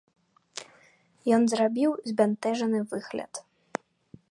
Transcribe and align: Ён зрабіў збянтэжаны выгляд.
Ён 1.37 1.43
зрабіў 1.51 1.91
збянтэжаны 2.13 2.79
выгляд. 2.95 3.33